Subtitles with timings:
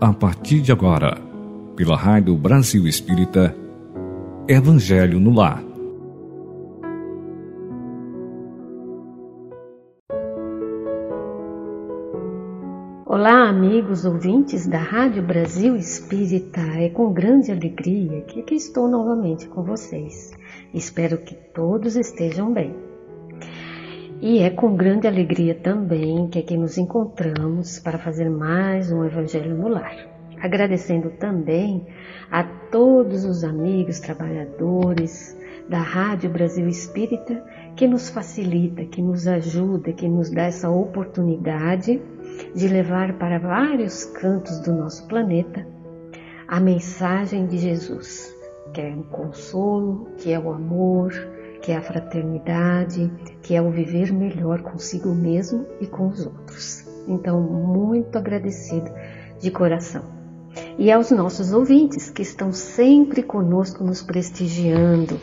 [0.00, 1.18] a partir de agora,
[1.76, 3.54] pela Rádio Brasil Espírita,
[4.48, 5.62] Evangelho no Lar.
[13.04, 16.62] Olá, amigos ouvintes da Rádio Brasil Espírita.
[16.78, 20.30] É com grande alegria que aqui estou novamente com vocês.
[20.72, 22.89] Espero que todos estejam bem.
[24.22, 29.54] E é com grande alegria também que aqui nos encontramos para fazer mais um Evangelho
[29.54, 29.96] no Lar.
[30.42, 31.86] Agradecendo também
[32.30, 35.34] a todos os amigos trabalhadores
[35.70, 37.42] da Rádio Brasil Espírita
[37.74, 41.98] que nos facilita, que nos ajuda, que nos dá essa oportunidade
[42.54, 45.66] de levar para vários cantos do nosso planeta
[46.46, 48.36] a mensagem de Jesus,
[48.74, 51.10] que é o consolo, que é o amor,
[51.70, 53.08] que é a fraternidade,
[53.44, 56.84] que é o viver melhor consigo mesmo e com os outros.
[57.06, 58.90] Então, muito agradecido
[59.38, 60.02] de coração.
[60.76, 65.20] E aos nossos ouvintes que estão sempre conosco nos prestigiando,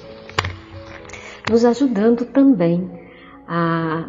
[1.52, 2.89] nos ajudando também
[3.45, 4.07] a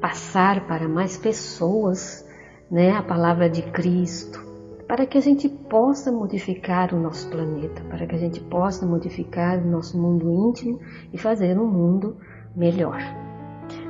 [0.00, 2.26] passar para mais pessoas
[2.68, 4.40] né, a palavra de Cristo,
[4.92, 9.58] para que a gente possa modificar o nosso planeta, para que a gente possa modificar
[9.58, 10.78] o nosso mundo íntimo
[11.10, 12.18] e fazer um mundo
[12.54, 13.00] melhor.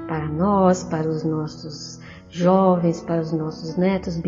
[0.07, 4.23] Para nós, para os nossos jovens, para os nossos netos,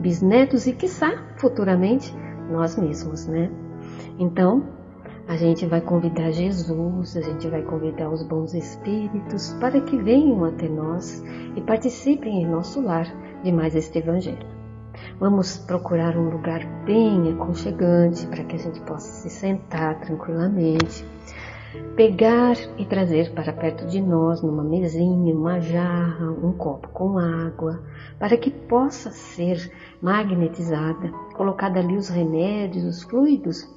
[0.00, 2.14] bisnetos e, quiçá, futuramente,
[2.50, 3.50] nós mesmos, né?
[4.18, 4.64] Então,
[5.26, 10.44] a gente vai convidar Jesus, a gente vai convidar os bons espíritos para que venham
[10.44, 11.24] até nós
[11.56, 13.06] e participem em nosso lar
[13.42, 14.57] de mais este Evangelho.
[15.18, 21.04] Vamos procurar um lugar bem aconchegante para que a gente possa se sentar tranquilamente,
[21.96, 27.82] pegar e trazer para perto de nós, numa mesinha, uma jarra, um copo com água,
[28.18, 33.68] para que possa ser magnetizada, colocada ali os remédios, os fluidos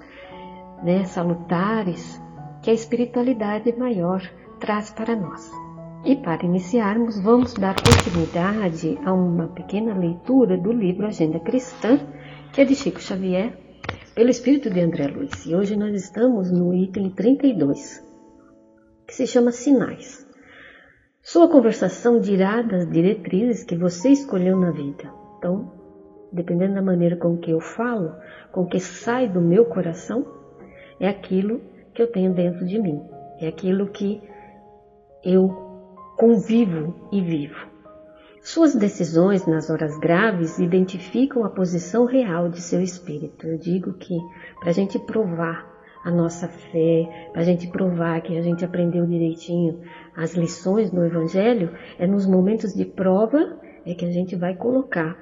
[0.84, 2.22] né, salutares
[2.62, 4.22] que a espiritualidade maior
[4.60, 5.61] traz para nós.
[6.04, 12.00] E para iniciarmos, vamos dar continuidade a uma pequena leitura do livro Agenda Cristã,
[12.52, 13.56] que é de Chico Xavier,
[14.16, 15.46] pelo espírito de André Luiz.
[15.46, 18.04] E hoje nós estamos no item 32,
[19.08, 20.28] que se chama Sinais.
[21.22, 25.08] Sua conversação dirá das diretrizes que você escolheu na vida.
[25.38, 25.72] Então,
[26.34, 28.16] dependendo da maneira com que eu falo,
[28.52, 30.26] com que sai do meu coração,
[31.00, 31.62] é aquilo
[31.94, 33.00] que eu tenho dentro de mim,
[33.40, 34.20] é aquilo que
[35.24, 35.61] eu
[36.22, 37.68] convivo e vivo.
[38.44, 43.48] Suas decisões nas horas graves identificam a posição real de seu espírito.
[43.48, 44.16] Eu digo que
[44.60, 45.68] para a gente provar
[46.06, 49.82] a nossa fé, para a gente provar que a gente aprendeu direitinho
[50.16, 55.18] as lições do Evangelho, é nos momentos de prova é que a gente vai colocar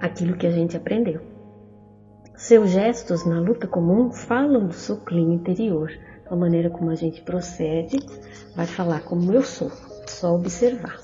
[0.00, 1.20] aquilo que a gente aprendeu.
[2.34, 5.90] Seus gestos na luta comum falam do seu clima interior,
[6.30, 7.98] a maneira como a gente procede,
[8.54, 9.70] vai falar como eu sou,
[10.06, 10.98] só observar.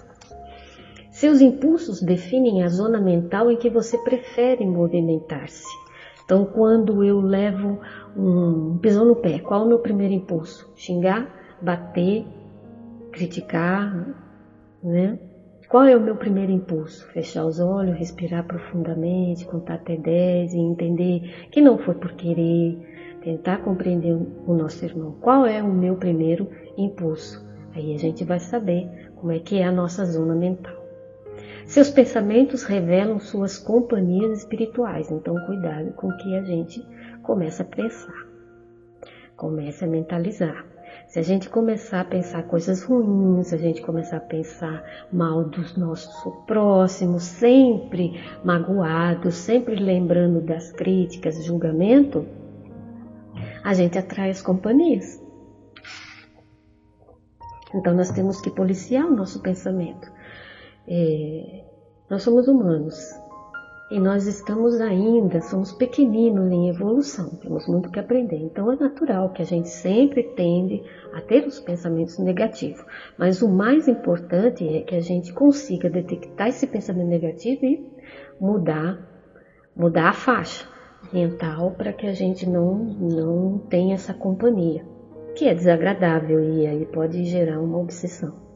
[1.10, 5.69] Seus impulsos definem a zona mental em que você prefere movimentar-se.
[6.25, 7.81] Então, quando eu levo
[8.16, 10.72] um pisão no pé, qual é o meu primeiro impulso?
[10.76, 11.28] Xingar,
[11.60, 12.25] bater,
[13.10, 14.14] criticar,
[14.82, 15.19] né?
[15.69, 17.06] Qual é o meu primeiro impulso?
[17.12, 22.78] Fechar os olhos, respirar profundamente, contar até 10 e entender que não foi por querer,
[23.22, 24.16] tentar compreender
[24.47, 25.16] o nosso irmão.
[25.20, 27.44] Qual é o meu primeiro impulso?
[27.75, 30.81] Aí a gente vai saber como é que é a nossa zona mental.
[31.66, 36.84] Seus pensamentos revelam suas companhias espirituais, então cuidado com o que a gente
[37.22, 38.26] começa a pensar.
[39.37, 40.66] Comece a mentalizar.
[41.06, 45.44] Se a gente começar a pensar coisas ruins, se a gente começar a pensar mal
[45.44, 46.12] dos nossos
[46.47, 52.26] próximos, sempre magoados, sempre lembrando das críticas, julgamento,
[53.62, 55.21] a gente atrai as companhias.
[57.75, 60.11] Então nós temos que policiar o nosso pensamento.
[60.88, 61.64] É,
[62.09, 62.97] nós somos humanos
[63.91, 68.38] e nós estamos ainda, somos pequeninos em evolução, temos muito que aprender.
[68.38, 70.82] Então é natural que a gente sempre tende
[71.12, 72.85] a ter os pensamentos negativos.
[73.17, 77.87] Mas o mais importante é que a gente consiga detectar esse pensamento negativo e
[78.41, 78.99] mudar,
[79.76, 80.67] mudar a faixa
[81.12, 84.85] mental para que a gente não, não tenha essa companhia,
[85.35, 88.50] que é desagradável e aí pode gerar uma obsessão.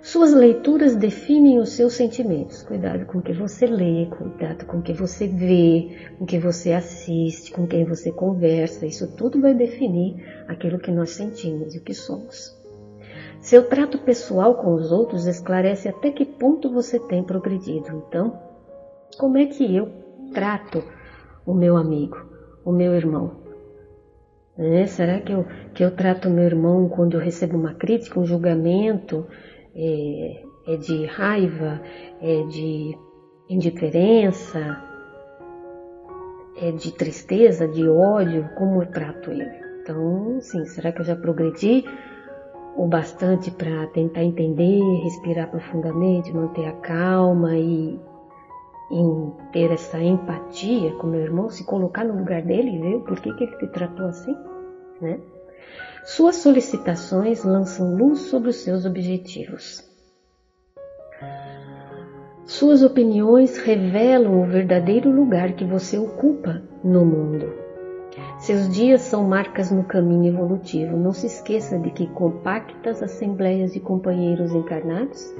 [0.00, 2.62] Suas leituras definem os seus sentimentos.
[2.62, 6.38] Cuidado com o que você lê, cuidado com o que você vê, com o que
[6.38, 8.86] você assiste, com quem você conversa.
[8.86, 12.56] Isso tudo vai definir aquilo que nós sentimos e o que somos.
[13.40, 18.04] Seu trato pessoal com os outros esclarece até que ponto você tem progredido.
[18.06, 18.38] Então,
[19.18, 19.90] como é que eu
[20.32, 20.82] trato
[21.48, 22.18] o meu amigo,
[22.62, 23.38] o meu irmão?
[24.58, 28.26] É, será que eu, que eu trato meu irmão quando eu recebo uma crítica, um
[28.26, 29.26] julgamento,
[29.74, 31.80] é, é de raiva,
[32.20, 32.98] é de
[33.48, 34.78] indiferença,
[36.60, 38.50] é de tristeza, de ódio?
[38.58, 39.48] Como eu trato ele?
[39.80, 41.82] Então, sim, será que eu já progredi
[42.76, 47.98] o bastante para tentar entender, respirar profundamente, manter a calma e
[48.90, 53.20] em ter essa empatia com meu irmão, se colocar no lugar dele e ver por
[53.20, 54.36] que, que ele te tratou assim,
[55.00, 55.20] né?
[56.04, 59.86] Suas solicitações lançam luz sobre os seus objetivos.
[62.46, 67.52] Suas opiniões revelam o verdadeiro lugar que você ocupa no mundo.
[68.38, 70.96] Seus dias são marcas no caminho evolutivo.
[70.96, 75.34] Não se esqueça de que compactas assembleias de companheiros encarnados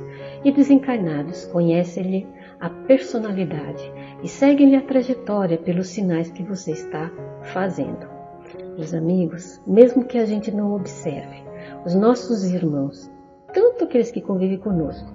[0.45, 2.27] e desencarnados conhecem-lhe
[2.61, 7.11] a personalidade e seguem-lhe a trajetória pelos sinais que você está
[7.43, 8.07] fazendo.
[8.77, 11.43] Meus amigos, mesmo que a gente não observe,
[11.85, 13.11] os nossos irmãos,
[13.53, 15.13] tanto aqueles que convivem conosco,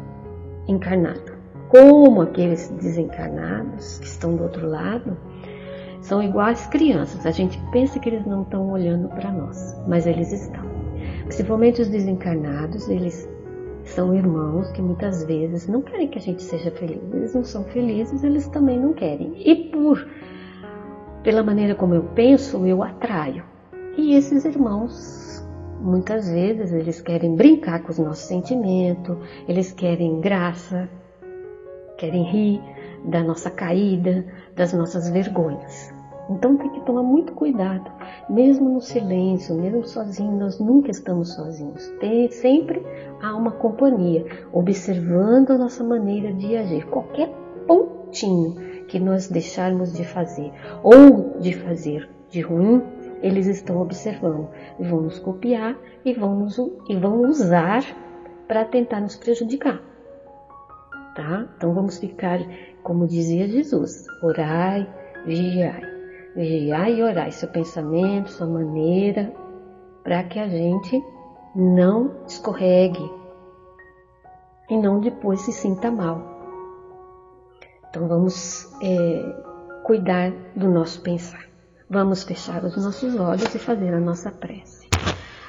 [0.67, 1.33] encarnados,
[1.69, 5.17] como aqueles desencarnados que estão do outro lado,
[6.01, 7.25] são iguais crianças.
[7.25, 10.63] A gente pensa que eles não estão olhando para nós, mas eles estão.
[11.23, 13.27] Principalmente os desencarnados, eles
[13.93, 17.01] são irmãos que muitas vezes não querem que a gente seja feliz.
[17.13, 19.33] Eles não são felizes, eles também não querem.
[19.37, 20.07] E por
[21.23, 23.45] pela maneira como eu penso, eu atraio.
[23.95, 25.45] E esses irmãos,
[25.79, 29.15] muitas vezes, eles querem brincar com os nossos sentimentos,
[29.47, 30.89] eles querem graça,
[31.97, 32.61] querem rir
[33.05, 34.25] da nossa caída,
[34.55, 35.92] das nossas vergonhas.
[36.29, 37.91] Então tem que tomar muito cuidado,
[38.29, 41.87] mesmo no silêncio, mesmo sozinho, nós nunca estamos sozinhos.
[41.99, 42.81] Tem, sempre
[43.21, 46.85] há uma companhia observando a nossa maneira de agir.
[46.87, 47.29] Qualquer
[47.67, 48.55] pontinho
[48.87, 52.81] que nós deixarmos de fazer ou de fazer de ruim,
[53.21, 54.47] eles estão observando
[54.79, 56.57] e vão nos copiar e vão, nos,
[56.89, 57.83] e vão usar
[58.47, 59.81] para tentar nos prejudicar
[61.13, 61.47] tá?
[61.57, 62.39] Então vamos ficar,
[62.81, 64.87] como dizia Jesus, orai,
[65.25, 65.92] vigiai.
[66.35, 69.31] Vigiai e orai seu pensamento, sua maneira,
[70.03, 71.01] para que a gente
[71.55, 73.11] não escorregue
[74.69, 76.21] e não depois se sinta mal.
[77.87, 81.45] Então vamos é, cuidar do nosso pensar.
[81.87, 84.89] Vamos fechar os nossos olhos e fazer a nossa prece.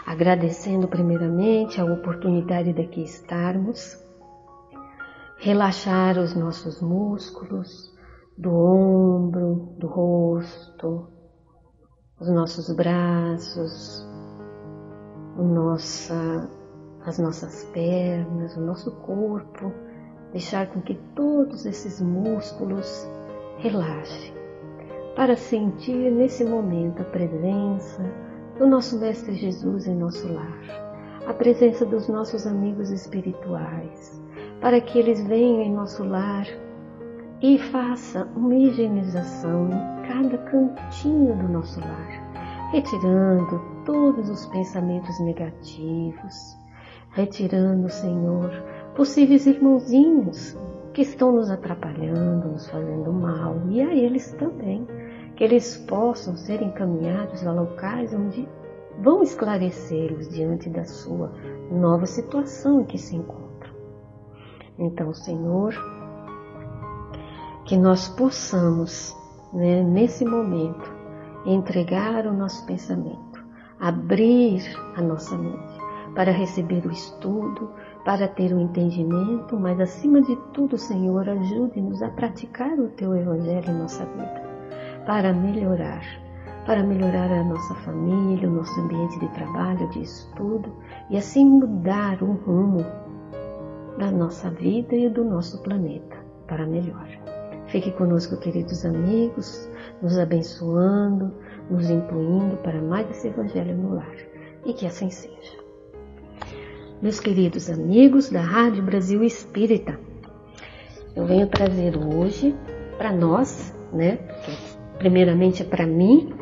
[0.04, 3.98] Agradecendo primeiramente a oportunidade de aqui estarmos
[5.38, 7.93] relaxar os nossos músculos
[8.36, 11.08] do ombro, do rosto,
[12.20, 14.06] os nossos braços,
[15.36, 16.48] nossa,
[17.04, 19.72] as nossas pernas, o nosso corpo,
[20.32, 23.08] deixar com que todos esses músculos
[23.58, 24.34] relaxem,
[25.14, 28.02] para sentir nesse momento a presença
[28.58, 30.60] do nosso Mestre Jesus em nosso lar,
[31.26, 34.20] a presença dos nossos amigos espirituais,
[34.60, 36.46] para que eles venham em nosso lar
[37.44, 46.56] e faça uma higienização em cada cantinho do nosso lar, retirando todos os pensamentos negativos,
[47.10, 48.50] retirando, Senhor,
[48.96, 50.56] possíveis irmãozinhos
[50.94, 54.88] que estão nos atrapalhando, nos fazendo mal, e a eles também,
[55.36, 58.48] que eles possam ser encaminhados a locais onde
[59.02, 61.30] vão esclarecê-los diante da sua
[61.70, 63.74] nova situação em que se encontram.
[64.78, 65.74] Então, Senhor,
[67.64, 69.16] que nós possamos,
[69.52, 70.92] né, nesse momento,
[71.46, 73.42] entregar o nosso pensamento,
[73.80, 74.62] abrir
[74.96, 75.74] a nossa mente
[76.14, 77.70] para receber o estudo,
[78.04, 83.70] para ter o entendimento, mas acima de tudo, Senhor, ajude-nos a praticar o teu evangelho
[83.70, 84.42] em nossa vida,
[85.06, 86.02] para melhorar,
[86.66, 90.70] para melhorar a nossa família, o nosso ambiente de trabalho, de estudo
[91.10, 92.84] e assim mudar o rumo
[93.98, 96.16] da nossa vida e do nosso planeta
[96.46, 97.08] para melhor.
[97.74, 99.68] Fique conosco, queridos amigos,
[100.00, 101.34] nos abençoando,
[101.68, 104.14] nos incluindo para mais esse Evangelho no lar.
[104.64, 105.58] E que assim seja.
[107.02, 109.98] Meus queridos amigos da Rádio Brasil Espírita,
[111.16, 112.54] eu venho trazer hoje
[112.96, 114.20] para nós, né?
[114.98, 116.32] Primeiramente é para mim,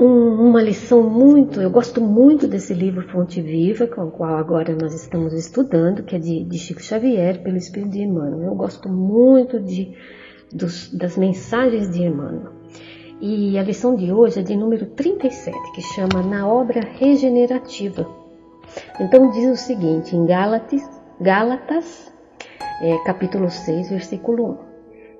[0.00, 4.74] um, uma lição muito, eu gosto muito desse livro Fonte Viva, com o qual agora
[4.74, 8.50] nós estamos estudando, que é de, de Chico Xavier, pelo Espírito de Emmanuel.
[8.50, 9.94] Eu gosto muito de,
[10.50, 12.52] dos, das mensagens de Emmanuel.
[13.20, 18.08] E a lição de hoje é de número 37, que chama Na Obra Regenerativa.
[18.98, 20.82] Então diz o seguinte, em Gálatas,
[21.20, 22.10] Gálatas
[22.80, 24.52] é, capítulo 6, versículo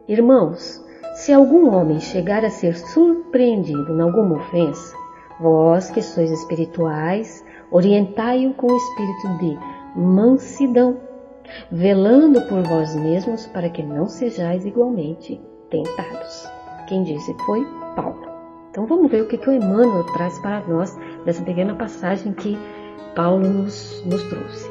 [0.09, 0.13] 1.
[0.13, 0.83] Irmãos,
[1.21, 4.97] se algum homem chegar a ser surpreendido em alguma ofensa,
[5.39, 9.59] vós que sois espirituais, orientai-o com o espírito de
[10.01, 10.97] mansidão,
[11.71, 16.49] velando por vós mesmos para que não sejais igualmente tentados.
[16.89, 18.27] Quem disse foi Paulo.
[18.71, 22.57] Então vamos ver o que, que o Emmanuel traz para nós dessa pequena passagem que
[23.15, 24.71] Paulo nos, nos trouxe.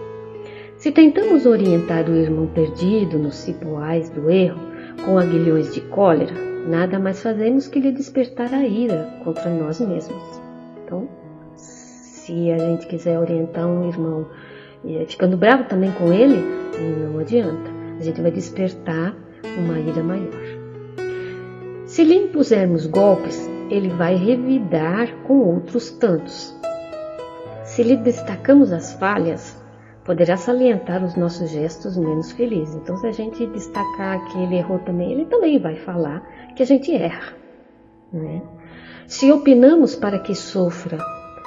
[0.77, 4.68] Se tentamos orientar o irmão perdido nos cipoais do erro
[5.05, 6.33] com aguilhões de cólera,
[6.67, 10.41] nada mais fazemos que lhe despertar a ira contra nós mesmos.
[10.83, 11.07] Então,
[11.55, 14.27] se a gente quiser orientar um irmão
[15.07, 16.37] ficando bravo também com ele,
[17.11, 17.69] não adianta.
[17.99, 19.15] A gente vai despertar
[19.57, 20.59] uma ira maior.
[21.85, 26.55] Se lhe impusermos golpes, ele vai revidar com outros tantos.
[27.63, 29.58] Se lhe destacamos as falhas,
[30.09, 32.73] poderá salientar os nossos gestos menos felizes.
[32.73, 36.65] Então, se a gente destacar que ele errou também, ele também vai falar que a
[36.65, 37.35] gente erra.
[38.11, 38.41] Né?
[39.05, 40.97] Se opinamos para que sofra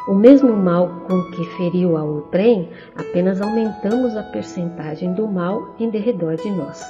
[0.06, 5.90] o mesmo mal com que feriu a outrem, apenas aumentamos a percentagem do mal em
[5.90, 6.80] derredor de nós.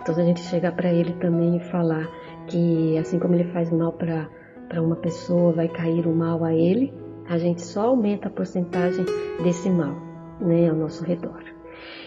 [0.00, 2.08] Então, se a gente chegar para ele também e falar
[2.46, 6.94] que, assim como ele faz mal para uma pessoa, vai cair o mal a ele,
[7.28, 9.04] a gente só aumenta a porcentagem
[9.42, 10.03] desse mal
[10.40, 11.42] né, ao nosso redor.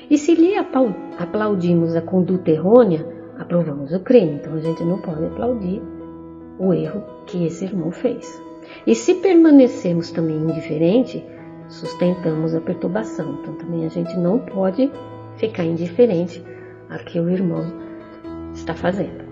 [0.10, 3.05] E se lhe aplaudimos a conduta errônea,
[3.38, 4.36] aprovamos o crime.
[4.36, 5.81] Então a gente não pode aplaudir
[6.60, 8.41] o erro que esse irmão fez.
[8.86, 11.24] E se permanecemos também indiferente,
[11.67, 13.39] sustentamos a perturbação.
[13.41, 14.91] Então também a gente não pode
[15.36, 16.43] ficar indiferente
[16.89, 17.65] a que o irmão
[18.53, 19.25] está fazendo.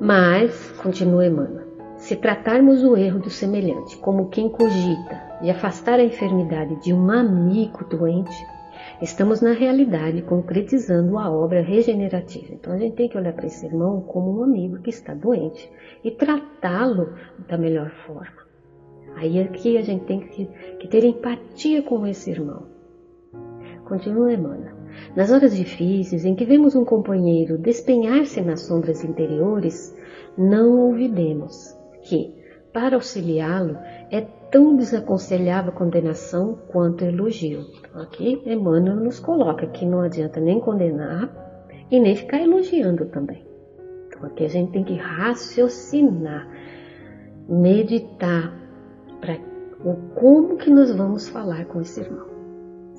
[0.00, 1.65] Mas, continua Emmanuel,
[2.06, 7.10] se tratarmos o erro do semelhante como quem cogita e afastar a enfermidade de um
[7.10, 8.46] amigo doente,
[9.02, 12.54] estamos na realidade concretizando a obra regenerativa.
[12.54, 15.68] Então a gente tem que olhar para esse irmão como um amigo que está doente
[16.04, 17.12] e tratá-lo
[17.48, 18.46] da melhor forma.
[19.16, 20.46] Aí aqui a gente tem que,
[20.78, 22.68] que ter empatia com esse irmão.
[23.84, 24.76] Continua Emmanuel.
[25.16, 29.92] Nas horas difíceis em que vemos um companheiro despenhar-se nas sombras interiores,
[30.38, 32.34] não ouvidemos que,
[32.72, 33.76] para auxiliá-lo,
[34.10, 34.20] é
[34.50, 37.64] tão desaconselhável a condenação quanto elogio.
[37.94, 41.30] Aqui Emmanuel nos coloca que não adianta nem condenar
[41.90, 43.44] e nem ficar elogiando também.
[44.06, 46.48] Então aqui a gente tem que raciocinar,
[47.48, 48.54] meditar
[49.20, 49.38] para
[49.84, 52.35] o como que nós vamos falar com esse irmão.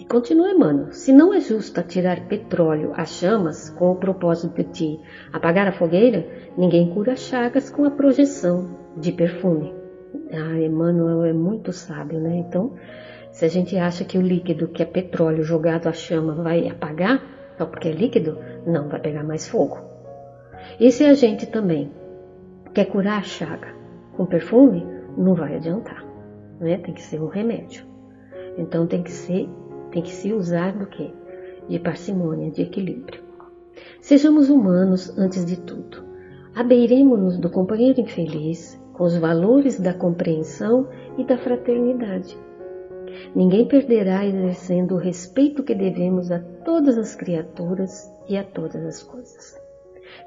[0.09, 4.97] Continua Emmanuel, se não é justo atirar petróleo às chamas com o propósito de
[5.33, 6.25] apagar a fogueira,
[6.57, 9.75] ninguém cura chagas com a projeção de perfume.
[10.31, 12.37] Ah, Emmanuel é muito sábio, né?
[12.37, 12.73] Então,
[13.31, 17.21] se a gente acha que o líquido, que é petróleo jogado à chama, vai apagar,
[17.57, 19.77] só porque é líquido, não vai pegar mais fogo.
[20.79, 21.91] E se a gente também
[22.73, 23.75] quer curar a chaga
[24.15, 24.87] com perfume,
[25.17, 26.05] não vai adiantar,
[26.61, 26.77] né?
[26.77, 27.85] Tem que ser um remédio.
[28.57, 29.49] Então tem que ser,
[29.97, 31.11] tem que se usar do que?
[31.67, 33.19] De parcimônia, de equilíbrio.
[33.99, 36.03] Sejamos humanos antes de tudo.
[36.53, 40.87] Abeiremos-nos do companheiro infeliz com os valores da compreensão
[41.17, 42.37] e da fraternidade.
[43.35, 49.01] Ninguém perderá exercendo o respeito que devemos a todas as criaturas e a todas as
[49.01, 49.59] coisas.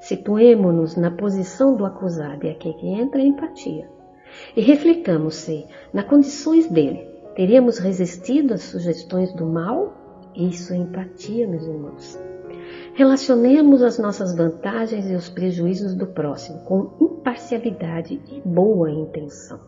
[0.01, 3.89] Situemo-nos na posição do acusado, e aqui que entra a empatia,
[4.53, 9.93] e reflitamos se, nas condições dele, teríamos resistido às sugestões do mal?
[10.35, 12.19] Isso é empatia, meus irmãos.
[12.93, 19.59] Relacionemos as nossas vantagens e os prejuízos do próximo com imparcialidade e boa intenção.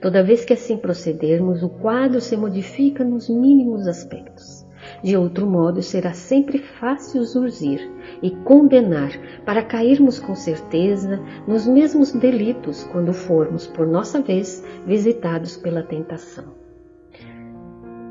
[0.00, 4.66] Toda vez que assim procedermos, o quadro se modifica nos mínimos aspectos.
[5.02, 7.80] De outro modo, será sempre fácil zurzir
[8.22, 9.12] e condenar
[9.44, 16.59] para cairmos com certeza nos mesmos delitos quando formos, por nossa vez, visitados pela tentação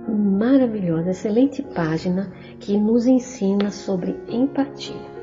[0.09, 5.19] maravilhosa, excelente página que nos ensina sobre empatia.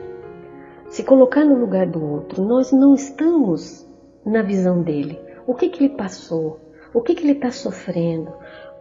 [0.88, 3.86] Se colocar no lugar do outro, nós não estamos
[4.24, 5.18] na visão dele.
[5.46, 6.60] O que, que ele passou?
[6.94, 8.32] O que, que ele está sofrendo?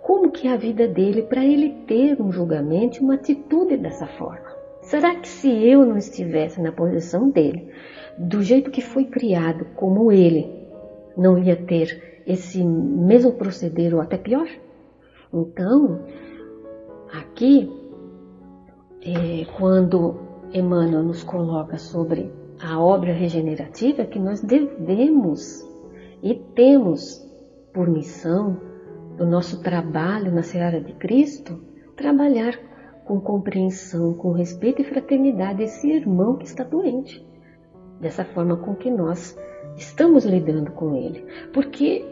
[0.02, 4.56] Como que é a vida dele para ele ter um julgamento, uma atitude dessa forma?
[4.82, 7.70] Será que se eu não estivesse na posição dele,
[8.18, 10.48] do jeito que foi criado como ele,
[11.18, 14.48] não ia ter esse mesmo proceder ou até pior?
[15.34, 16.02] Então,
[17.12, 17.72] aqui,
[19.02, 20.16] é, quando
[20.54, 25.64] Emmanuel nos coloca sobre a obra regenerativa, que nós devemos
[26.24, 27.24] e temos
[27.74, 28.58] por missão
[29.18, 31.60] do nosso trabalho na seara de Cristo,
[31.96, 32.58] trabalhar
[33.06, 37.26] com compreensão, com respeito e fraternidade esse irmão que está doente.
[38.00, 39.38] Dessa forma com que nós
[39.78, 41.26] estamos lidando com ele.
[41.54, 42.06] Porque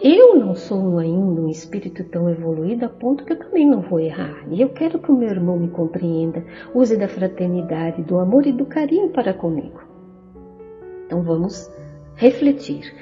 [0.00, 3.98] eu não sou ainda um espírito tão evoluído a ponto que eu também não vou
[3.98, 4.44] errar.
[4.48, 8.52] E eu quero que o meu irmão me compreenda, use da fraternidade, do amor e
[8.52, 9.82] do carinho para comigo.
[11.04, 11.68] Então vamos
[12.14, 12.94] refletir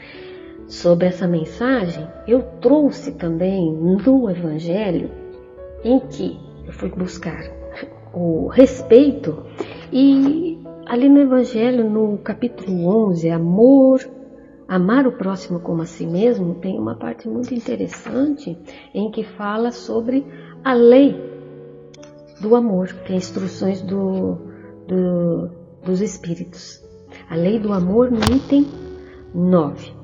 [0.66, 2.06] sobre essa mensagem.
[2.26, 5.10] Eu trouxe também no Evangelho
[5.84, 7.44] em que eu fui buscar
[8.14, 9.44] o respeito
[9.92, 14.15] e ali no Evangelho, no capítulo 11, amor,
[14.68, 18.58] amar o próximo como a si mesmo, tem uma parte muito interessante
[18.92, 20.26] em que fala sobre
[20.64, 21.14] a lei
[22.40, 24.38] do amor, que é instruções do,
[24.86, 25.48] do,
[25.84, 26.82] dos Espíritos.
[27.30, 28.66] A lei do amor no item
[29.34, 29.94] 9.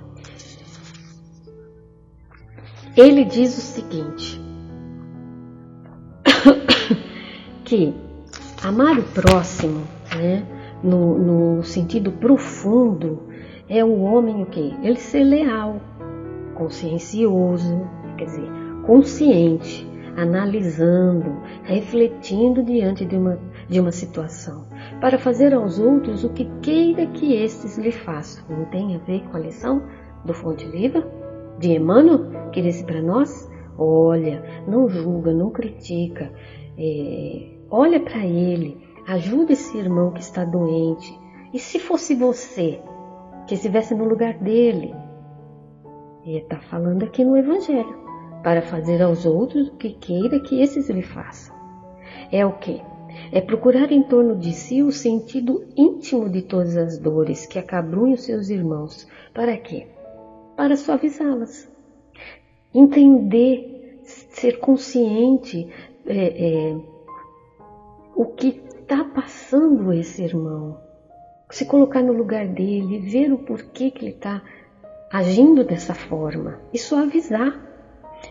[2.97, 4.40] Ele diz o seguinte:
[7.64, 7.95] que
[8.62, 9.83] amar o próximo,
[10.16, 10.47] né,
[10.83, 11.19] no,
[11.57, 13.31] no sentido profundo,
[13.69, 14.73] é o homem o quê?
[14.83, 15.81] Ele ser leal,
[16.54, 17.81] consciencioso,
[18.16, 18.49] quer dizer,
[18.87, 23.38] consciente, analisando, refletindo diante de uma,
[23.69, 24.66] de uma situação,
[25.00, 28.45] para fazer aos outros o que queira que estes lhe façam.
[28.49, 29.83] Não tem a ver com a lição
[30.25, 31.07] do Fonte Viva?
[31.59, 33.50] De Emmanuel, que disse para nós?
[33.78, 36.31] Olha, não julga, não critica,
[36.76, 41.19] é, olha para ele, ajuda esse irmão que está doente.
[41.52, 42.81] E se fosse você
[43.46, 44.94] que estivesse no lugar dele?
[46.25, 47.99] E está falando aqui no Evangelho,
[48.42, 51.54] para fazer aos outros o que queira que esses lhe façam.
[52.30, 52.80] É o que?
[53.30, 58.16] É procurar em torno de si o sentido íntimo de todas as dores que acabrunham
[58.16, 59.06] seus irmãos.
[59.34, 59.87] Para quê?
[60.56, 61.70] Para suavizá-las.
[62.75, 65.68] Entender, ser consciente
[66.06, 66.76] é, é,
[68.14, 70.78] o que está passando esse irmão.
[71.52, 74.43] Se colocar no lugar dele, ver o porquê que ele está
[75.10, 77.60] agindo dessa forma e suavizar.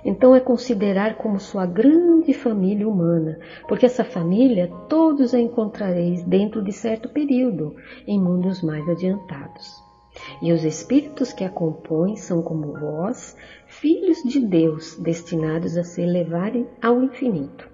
[0.03, 6.63] Então é considerar como sua grande família humana, porque essa família todos a encontrareis dentro
[6.63, 7.75] de certo período,
[8.07, 9.71] em mundos mais adiantados.
[10.41, 16.01] E os espíritos que a compõem são como vós, filhos de Deus, destinados a se
[16.01, 17.69] elevarem ao infinito.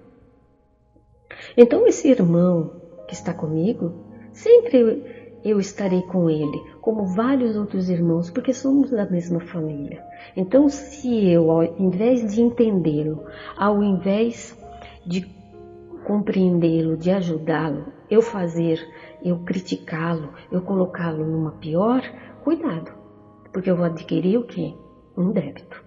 [1.56, 3.94] Então, esse irmão que está comigo,
[4.32, 5.17] sempre
[5.48, 10.04] eu estarei com ele, como vários outros irmãos, porque somos da mesma família.
[10.36, 13.24] Então, se eu, ao invés de entendê-lo,
[13.56, 14.56] ao invés
[15.06, 15.26] de
[16.04, 18.80] compreendê-lo, de ajudá-lo, eu fazer,
[19.22, 22.02] eu criticá-lo, eu colocá-lo numa pior,
[22.42, 22.92] cuidado,
[23.52, 24.74] porque eu vou adquirir o quê?
[25.16, 25.84] Um débito.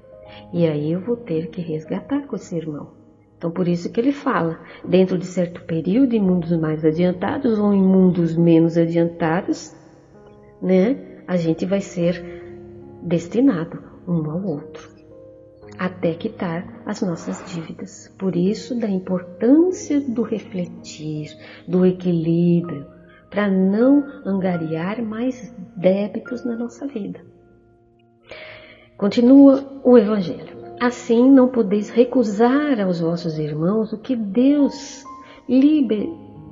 [0.53, 3.00] E aí eu vou ter que resgatar com esse irmão.
[3.41, 7.73] Então, por isso que ele fala, dentro de certo período, em mundos mais adiantados ou
[7.73, 9.75] em mundos menos adiantados,
[10.61, 12.23] né, a gente vai ser
[13.01, 14.87] destinado um ao outro,
[15.75, 18.13] até quitar as nossas dívidas.
[18.15, 21.35] Por isso, da importância do refletir,
[21.67, 22.85] do equilíbrio,
[23.31, 27.21] para não angariar mais débitos na nossa vida.
[28.95, 30.60] Continua o Evangelho.
[30.81, 35.03] Assim não podeis recusar aos vossos irmãos o que Deus
[35.47, 36.09] liber,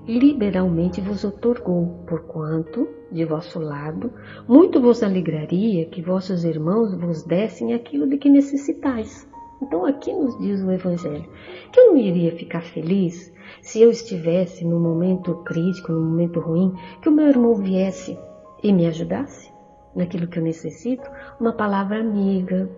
[0.08, 4.14] liberalmente vos otorgou, porquanto, de vosso lado,
[4.48, 9.28] muito vos alegraria que vossos irmãos vos dessem aquilo de que necessitais.
[9.64, 11.28] Então aqui nos diz o Evangelho
[11.74, 16.72] que eu não iria ficar feliz se eu estivesse no momento crítico, no momento ruim,
[17.02, 18.16] que o meu irmão viesse
[18.62, 19.52] e me ajudasse
[19.96, 22.70] naquilo que eu necessito, uma palavra amiga,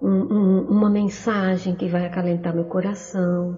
[0.00, 3.56] um, um, uma mensagem que vai acalentar meu coração.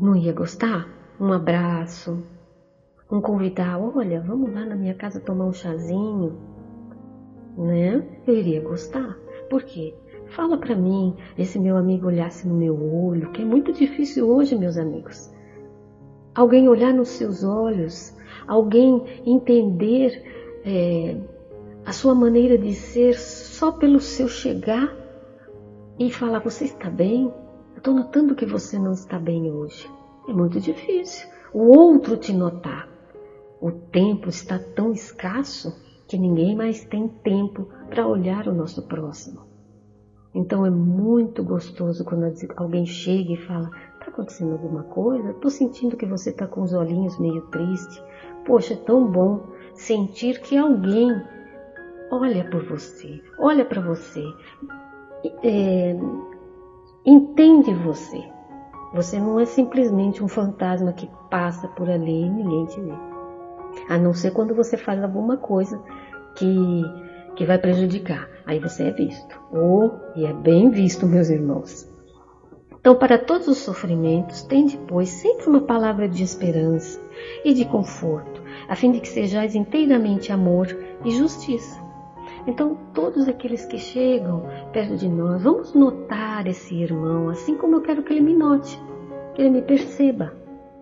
[0.00, 0.88] Não ia gostar?
[1.20, 2.22] Um abraço,
[3.10, 6.38] um convidar, olha, vamos lá na minha casa tomar um chazinho,
[7.56, 8.04] né?
[8.26, 9.16] Eu iria gostar.
[9.50, 9.94] Por quê?
[10.28, 14.56] Fala para mim, esse meu amigo olhasse no meu olho, que é muito difícil hoje,
[14.56, 15.32] meus amigos.
[16.34, 18.14] Alguém olhar nos seus olhos,
[18.46, 20.22] alguém entender
[20.64, 21.16] é,
[21.84, 24.97] a sua maneira de ser só pelo seu chegar
[25.98, 27.32] e falar: Você está bem?
[27.72, 29.90] Eu estou notando que você não está bem hoje.
[30.28, 31.28] É muito difícil.
[31.52, 32.88] O outro te notar.
[33.60, 35.74] O tempo está tão escasso
[36.06, 39.48] que ninguém mais tem tempo para olhar o nosso próximo.
[40.34, 45.30] Então é muito gostoso quando alguém chega e fala: Está acontecendo alguma coisa?
[45.30, 48.02] Estou sentindo que você está com os olhinhos meio triste.
[48.46, 51.10] Poxa, é tão bom sentir que alguém
[52.10, 54.24] olha por você, olha para você,
[55.42, 55.96] é,
[57.04, 58.22] entende você.
[58.94, 62.92] Você não é simplesmente um fantasma que passa por ali e ninguém te vê.
[63.88, 65.82] A não ser quando você faz alguma coisa
[66.36, 66.82] que,
[67.36, 68.28] que vai prejudicar.
[68.46, 69.38] Aí você é visto.
[69.52, 71.86] Oh, e é bem visto, meus irmãos.
[72.80, 76.98] Então, para todos os sofrimentos, tem depois sempre uma palavra de esperança
[77.44, 80.68] e de conforto, a fim de que sejais inteiramente amor
[81.04, 81.87] e justiça.
[82.46, 87.80] Então, todos aqueles que chegam perto de nós, vamos notar esse irmão, assim como eu
[87.82, 88.80] quero que ele me note,
[89.34, 90.32] que ele me perceba.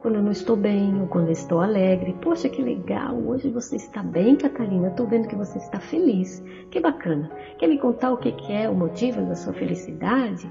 [0.01, 2.15] Quando eu não estou bem ou quando eu estou alegre.
[2.21, 4.89] Poxa, que legal, hoje você está bem, Catarina.
[4.89, 6.45] Estou vendo que você está feliz.
[6.71, 7.29] Que bacana.
[7.59, 10.49] Quer me contar o que é o motivo da sua felicidade?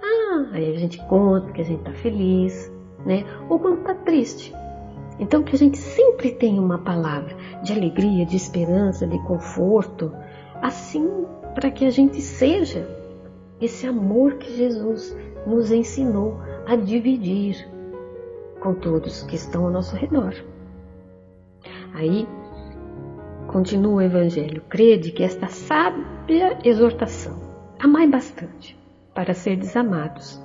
[0.00, 2.72] Ah, aí a gente conta que a gente está feliz,
[3.04, 3.24] né?
[3.48, 4.54] Ou quando está triste.
[5.18, 10.12] Então, que a gente sempre tenha uma palavra de alegria, de esperança, de conforto,
[10.64, 12.88] assim para que a gente seja
[13.60, 15.14] esse amor que Jesus
[15.46, 17.68] nos ensinou a dividir
[18.60, 20.34] com todos que estão ao nosso redor.
[21.92, 22.26] Aí
[23.46, 27.38] continua o Evangelho: crede que esta sábia exortação,
[27.78, 28.74] amai bastante
[29.14, 30.42] para ser desamados,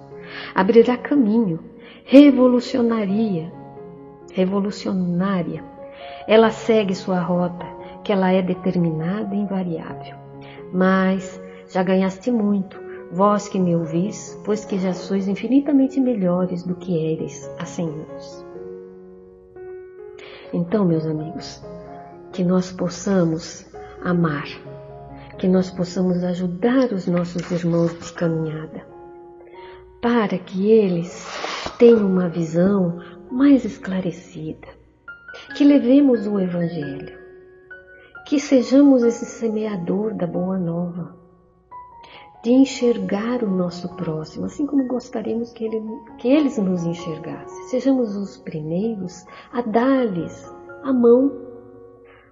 [0.54, 1.60] abrirá caminho,
[2.04, 3.54] revolucionaria,
[4.34, 5.64] revolucionária.
[6.28, 10.16] Ela segue sua rota que ela é determinada e invariável.
[10.74, 12.80] Mas já ganhaste muito,
[13.12, 17.88] vós que me ouvis, pois que já sois infinitamente melhores do que eres há cem
[17.88, 18.46] anos.
[20.52, 21.64] Então, meus amigos,
[22.32, 23.68] que nós possamos
[24.04, 24.48] amar,
[25.38, 28.84] que nós possamos ajudar os nossos irmãos de caminhada,
[30.02, 31.28] para que eles
[31.78, 33.00] tenham uma visão
[33.32, 34.68] mais esclarecida,
[35.56, 37.18] que levemos o Evangelho,
[38.30, 41.16] que sejamos esse semeador da boa nova,
[42.44, 45.82] de enxergar o nosso próximo, assim como gostaríamos que, ele,
[46.20, 47.64] que eles nos enxergassem.
[47.70, 50.48] Sejamos os primeiros a dar-lhes
[50.84, 51.32] a mão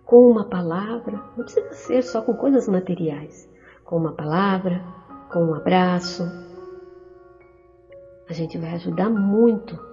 [0.05, 3.49] com uma palavra, não precisa ser só com coisas materiais,
[3.83, 4.79] com uma palavra,
[5.33, 6.21] com um abraço.
[8.29, 9.86] A gente vai ajudar muito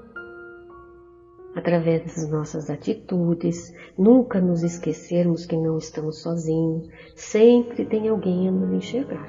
[1.55, 8.53] através das nossas atitudes, nunca nos esquecermos que não estamos sozinhos, sempre tem alguém a
[8.53, 9.29] nos enxergar.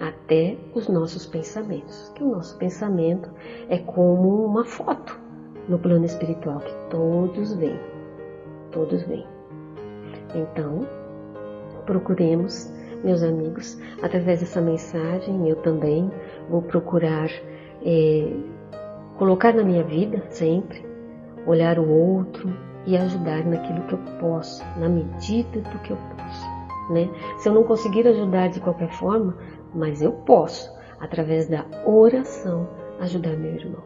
[0.00, 3.30] Até os nossos pensamentos, que o nosso pensamento
[3.68, 5.18] é como uma foto
[5.68, 7.78] no plano espiritual que todos veem,
[8.72, 9.26] todos veem.
[10.34, 10.80] Então,
[11.86, 12.72] procuremos,
[13.04, 16.10] meus amigos, através dessa mensagem, eu também
[16.50, 17.30] vou procurar
[17.86, 18.32] é,
[19.16, 20.93] colocar na minha vida sempre
[21.46, 22.52] olhar o outro
[22.86, 26.92] e ajudar naquilo que eu posso, na medida do que eu posso.
[26.92, 27.08] Né?
[27.38, 29.36] Se eu não conseguir ajudar de qualquer forma,
[29.74, 32.68] mas eu posso, através da oração,
[33.00, 33.82] ajudar meu irmão.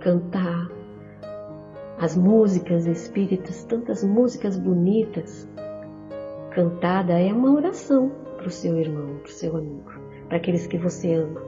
[0.00, 0.68] Cantar
[1.98, 5.48] as músicas espíritas, tantas músicas bonitas.
[6.50, 9.90] Cantada é uma oração para o seu irmão, para o seu amigo,
[10.28, 11.42] para aqueles que você ama.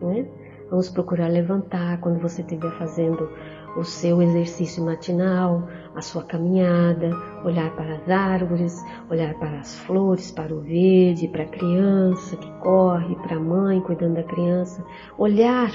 [0.00, 0.26] Né?
[0.70, 3.30] Vamos procurar levantar quando você estiver fazendo
[3.76, 7.10] o seu exercício matinal, a sua caminhada,
[7.44, 12.50] olhar para as árvores, olhar para as flores, para o verde, para a criança que
[12.58, 14.84] corre, para a mãe cuidando da criança,
[15.18, 15.70] olhar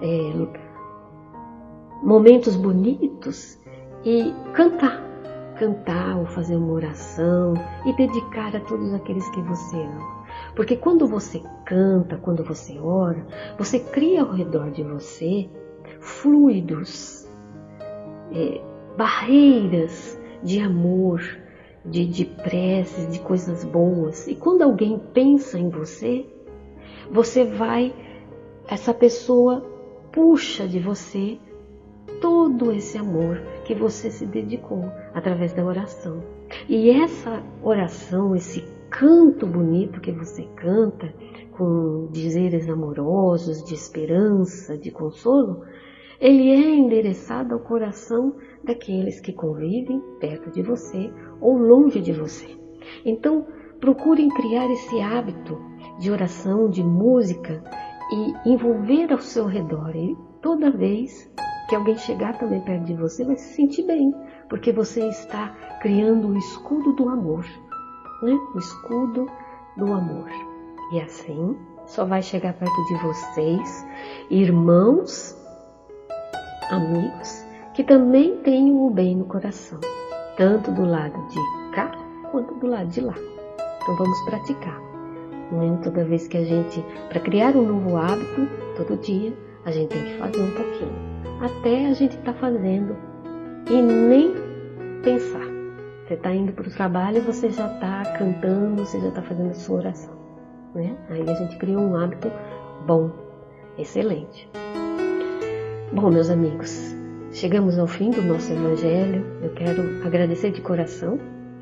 [0.00, 0.46] é,
[2.02, 3.58] momentos bonitos
[4.04, 5.02] e cantar.
[5.58, 7.54] Cantar ou fazer uma oração
[7.86, 10.24] e dedicar a todos aqueles que você ama.
[10.56, 13.24] Porque quando você canta, quando você ora,
[13.56, 15.48] você cria ao redor de você
[16.00, 17.23] fluidos
[18.32, 18.60] é,
[18.96, 21.20] barreiras de amor,
[21.84, 24.26] de, de preces, de coisas boas.
[24.26, 26.26] E quando alguém pensa em você,
[27.10, 27.94] você vai,
[28.68, 29.62] essa pessoa
[30.12, 31.38] puxa de você
[32.20, 36.22] todo esse amor que você se dedicou através da oração.
[36.68, 41.12] E essa oração, esse canto bonito que você canta,
[41.52, 45.62] com dizeres amorosos, de esperança, de consolo,
[46.20, 52.46] ele é endereçado ao coração daqueles que convivem perto de você ou longe de você.
[53.04, 53.46] Então,
[53.80, 55.60] procurem criar esse hábito
[55.98, 57.62] de oração, de música
[58.12, 59.94] e envolver ao seu redor.
[59.94, 61.30] E toda vez
[61.68, 64.14] que alguém chegar também perto de você, vai se sentir bem,
[64.48, 65.48] porque você está
[65.80, 67.44] criando o escudo do amor,
[68.22, 68.32] né?
[68.54, 69.26] O escudo
[69.76, 70.28] do amor.
[70.92, 73.86] E assim só vai chegar perto de vocês,
[74.30, 75.43] irmãos
[76.70, 79.80] amigos que também tenham o bem no coração,
[80.36, 81.90] tanto do lado de cá
[82.30, 83.14] quanto do lado de lá.
[83.82, 84.80] Então vamos praticar.
[85.52, 85.78] Né?
[85.82, 89.32] Toda vez que a gente, para criar um novo hábito, todo dia,
[89.64, 91.14] a gente tem que fazer um pouquinho.
[91.40, 92.96] Até a gente tá fazendo
[93.68, 94.32] e nem
[95.02, 95.44] pensar.
[96.06, 99.50] Você está indo para o trabalho e você já está cantando, você já está fazendo
[99.50, 100.14] a sua oração.
[100.74, 100.96] Né?
[101.10, 102.30] Aí a gente cria um hábito
[102.86, 103.10] bom,
[103.78, 104.48] excelente.
[105.94, 106.92] Bom, meus amigos,
[107.30, 109.24] chegamos ao fim do nosso Evangelho.
[109.40, 111.20] Eu quero agradecer de coração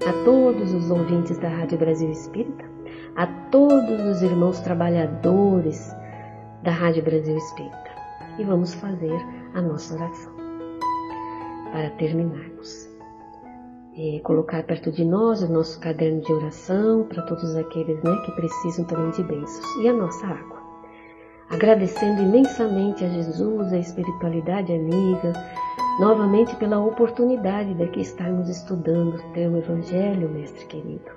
[0.09, 2.65] a todos os ouvintes da Rádio Brasil Espírita,
[3.15, 5.95] a todos os irmãos trabalhadores
[6.63, 7.91] da Rádio Brasil Espírita.
[8.39, 9.21] E vamos fazer
[9.53, 10.33] a nossa oração
[11.71, 12.89] para terminarmos.
[13.95, 18.33] E colocar perto de nós o nosso caderno de oração para todos aqueles né, que
[18.33, 20.62] precisam também de bênçãos e a nossa água.
[21.53, 25.35] Agradecendo imensamente a Jesus, a espiritualidade amiga,
[26.01, 31.13] novamente pela oportunidade de aqui estarmos estudando o teu Evangelho, Mestre querido.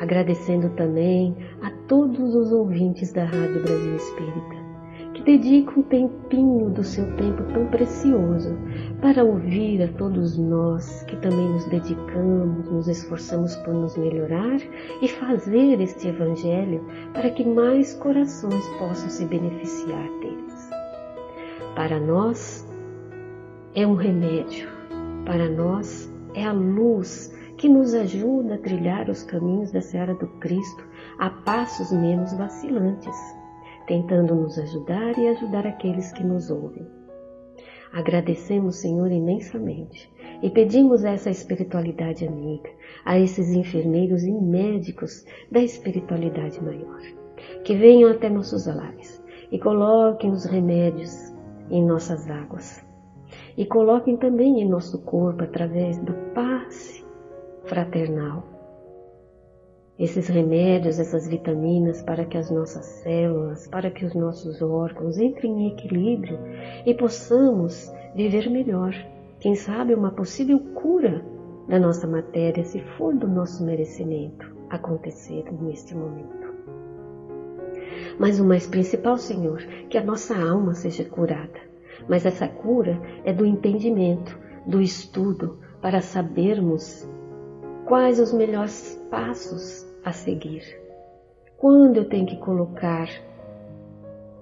[0.00, 4.59] Agradecendo também a todos os ouvintes da Rádio Brasil Espírita,
[5.30, 8.56] que dedicam um tempinho do seu tempo tão precioso
[9.00, 14.58] para ouvir a todos nós que também nos dedicamos, nos esforçamos por nos melhorar
[15.00, 20.70] e fazer este Evangelho para que mais corações possam se beneficiar deles.
[21.76, 22.66] Para nós,
[23.76, 24.68] é um remédio,
[25.24, 30.26] para nós é a luz que nos ajuda a trilhar os caminhos da Seara do
[30.40, 30.84] Cristo
[31.20, 33.39] a passos menos vacilantes,
[33.90, 36.86] tentando nos ajudar e ajudar aqueles que nos ouvem.
[37.92, 40.08] Agradecemos, Senhor, imensamente
[40.40, 42.70] e pedimos a essa espiritualidade amiga,
[43.04, 47.00] a esses enfermeiros e médicos da espiritualidade maior,
[47.64, 51.34] que venham até nossos lares e coloquem os remédios
[51.68, 52.86] em nossas águas
[53.56, 57.04] e coloquem também em nosso corpo através do passe
[57.64, 58.44] fraternal.
[60.00, 65.52] Esses remédios, essas vitaminas para que as nossas células, para que os nossos órgãos entrem
[65.60, 66.38] em equilíbrio
[66.86, 68.94] e possamos viver melhor.
[69.38, 71.24] Quem sabe uma possível cura
[71.68, 76.50] da nossa matéria, se for do nosso merecimento, acontecer neste momento.
[78.18, 79.58] Mas o mais principal, Senhor,
[79.90, 81.70] que a nossa alma seja curada
[82.08, 87.08] mas essa cura é do entendimento, do estudo, para sabermos
[87.86, 90.62] quais os melhores passos a seguir.
[91.56, 93.08] Quando eu tenho que colocar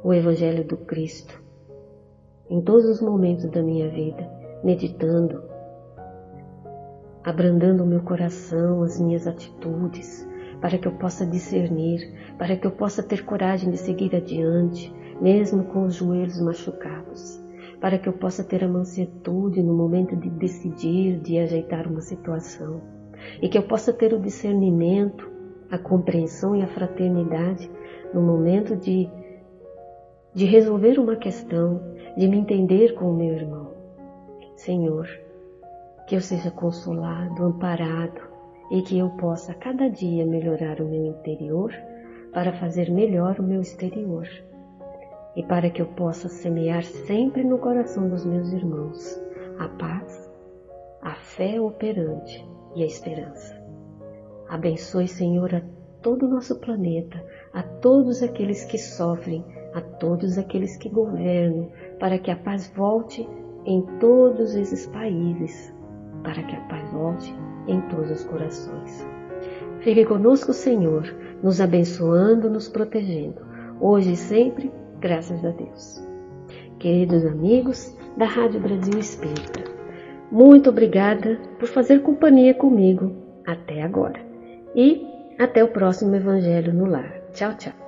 [0.03, 1.43] o Evangelho do Cristo
[2.49, 4.31] em todos os momentos da minha vida,
[4.65, 5.43] meditando,
[7.23, 10.27] abrandando o meu coração, as minhas atitudes,
[10.61, 15.65] para que eu possa discernir, para que eu possa ter coragem de seguir adiante, mesmo
[15.65, 17.47] com os joelhos machucados
[17.81, 22.81] para que eu possa ter a mansetude no momento de decidir, de ajeitar uma situação,
[23.41, 25.31] e que eu possa ter o discernimento,
[25.71, 27.71] a compreensão e a fraternidade
[28.13, 29.09] no momento de,
[30.35, 31.81] de resolver uma questão,
[32.17, 33.73] de me entender com o meu irmão.
[34.57, 35.09] Senhor,
[36.07, 38.21] que eu seja consolado, amparado
[38.71, 41.73] e que eu possa cada dia melhorar o meu interior
[42.33, 44.27] para fazer melhor o meu exterior
[45.37, 49.21] e para que eu possa semear sempre no coração dos meus irmãos
[49.59, 50.31] a paz,
[51.03, 53.58] a fé operante e a esperança.
[54.49, 55.63] Abençoe, Senhor, a
[56.03, 62.19] todo o nosso planeta, a todos aqueles que sofrem, a todos aqueles que governam, para
[62.19, 63.29] que a paz volte
[63.67, 65.75] em todos esses países,
[66.23, 67.35] para que a paz volte
[67.67, 69.07] em todos os corações.
[69.81, 71.05] Fique conosco, Senhor,
[71.43, 73.43] nos abençoando, nos protegendo,
[73.81, 76.03] hoje e sempre Graças a Deus.
[76.81, 79.63] Queridos amigos da Rádio Brasil Espírita,
[80.31, 83.13] muito obrigada por fazer companhia comigo
[83.47, 84.28] até agora.
[84.75, 85.07] E
[85.39, 87.13] até o próximo Evangelho no Lar.
[87.33, 87.88] Tchau, tchau.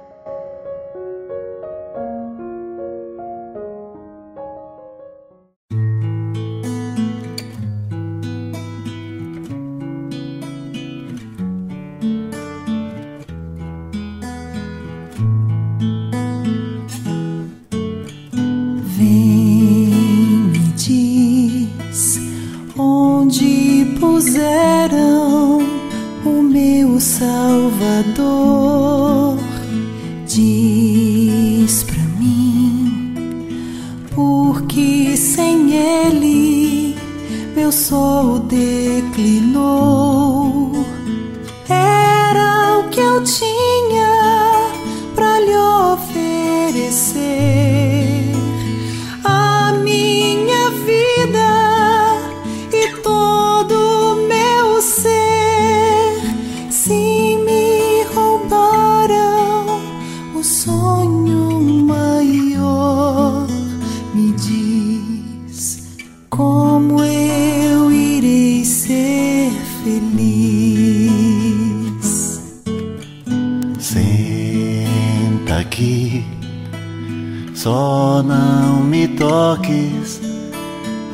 [77.55, 80.21] Só não me toques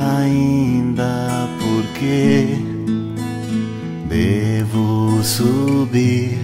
[0.01, 2.57] ainda porque
[4.09, 6.39] devo subir,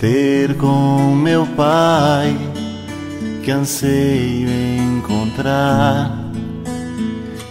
[0.00, 2.36] ter com meu pai
[3.44, 4.48] que anseio
[4.96, 6.32] encontrar.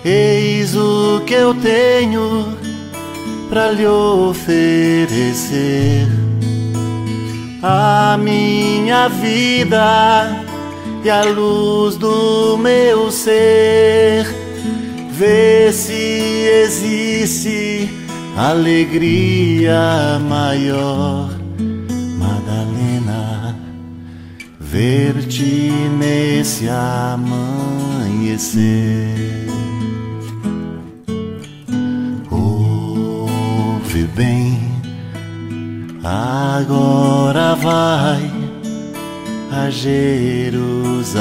[0.04, 2.46] Eis o que eu tenho
[3.50, 5.08] para lhe oferecer
[7.62, 10.46] a minha vida
[11.04, 14.26] e a luz do meu ser.
[15.12, 15.94] Vê se
[16.64, 17.90] existe
[18.38, 21.30] alegria maior,
[22.20, 23.58] Madalena,
[24.60, 27.88] ver-te nesse amanhecer.
[32.30, 34.47] Ouve bem,
[36.08, 38.32] agora vai
[39.52, 41.12] a Jerusalém.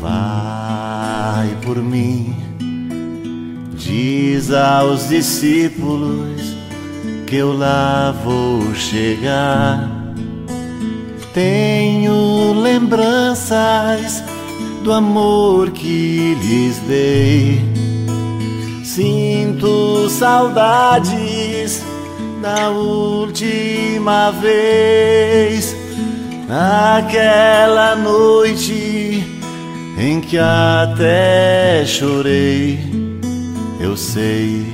[0.00, 2.36] Vai por mim,
[3.74, 6.54] diz aos discípulos
[7.26, 9.90] que eu lá vou chegar.
[11.34, 14.22] Tenho lembranças
[14.84, 17.60] do amor que lhes dei.
[18.84, 21.55] Sinto saudades
[22.40, 25.74] da última vez,
[26.48, 29.24] naquela noite
[29.98, 32.78] em que até chorei,
[33.80, 34.66] eu sei,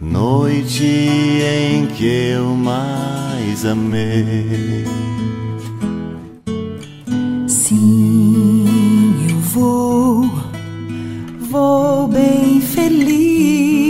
[0.00, 4.84] noite em que eu mais amei.
[7.46, 10.30] Sim, eu vou,
[11.50, 13.89] vou bem feliz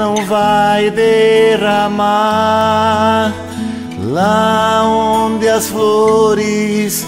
[0.00, 2.10] não vai derramar
[4.02, 7.06] lá onde as flores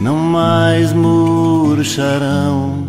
[0.00, 2.88] não mais murcharão.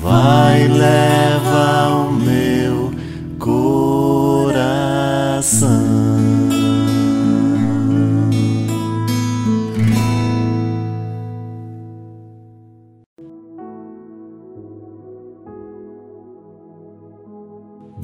[0.00, 2.92] Vai, leva o meu
[3.40, 3.87] coração.